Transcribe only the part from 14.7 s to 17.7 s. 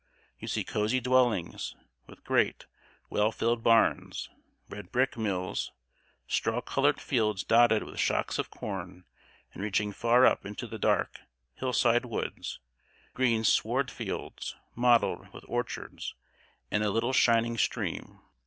mottled with orchards, and a little shining